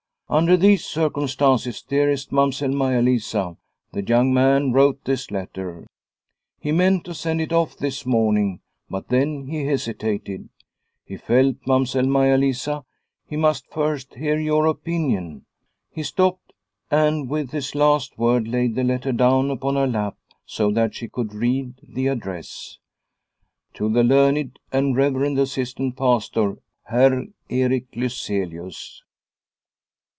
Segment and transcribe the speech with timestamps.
[0.33, 3.57] Under these cir cumstances, dearest Mamsell Maia Lisa,
[3.91, 5.85] the young man wrote this letter.
[6.57, 10.47] He meant to send it off this morning, but then he hesitated.
[11.03, 12.85] He felt, Mamsell Maia Lisa,
[13.27, 15.43] he must first hear your opinion."
[15.89, 16.53] He stopped
[16.89, 20.15] and with his last word laid the letter down upon her lap,
[20.45, 22.77] so that she could read the address:
[23.73, 26.57] "To the Learned and Reverend Assistant Pastor,
[26.89, 29.01] Heir Erik Lyselius."